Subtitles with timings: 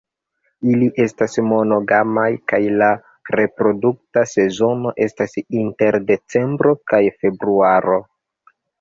[0.69, 2.89] Ili estas monogamaj kaj la
[3.41, 8.05] reprodukta sezono estas inter decembro kaj februaro.